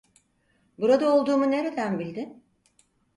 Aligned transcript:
Burada 0.77 1.15
olduğumu 1.15 1.51
nereden 1.51 1.99
bildin? 1.99 2.43